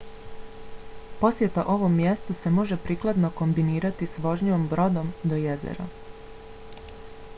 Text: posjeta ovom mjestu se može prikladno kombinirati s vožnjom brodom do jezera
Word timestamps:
posjeta 1.19 1.65
ovom 1.73 1.93
mjestu 1.97 2.35
se 2.39 2.53
može 2.55 2.77
prikladno 2.85 3.31
kombinirati 3.43 4.09
s 4.15 4.25
vožnjom 4.25 4.67
brodom 4.73 5.13
do 5.33 5.41
jezera 5.45 5.87